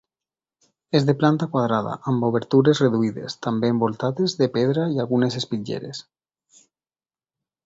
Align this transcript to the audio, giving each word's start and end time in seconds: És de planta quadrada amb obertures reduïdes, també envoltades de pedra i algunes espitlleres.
És 0.99 1.03
de 1.09 1.13
planta 1.23 1.47
quadrada 1.55 1.91
amb 2.11 2.25
obertures 2.29 2.81
reduïdes, 2.85 3.37
també 3.49 3.71
envoltades 3.75 4.35
de 4.41 4.49
pedra 4.57 4.87
i 4.97 4.99
algunes 5.05 5.39
espitlleres. 5.45 6.03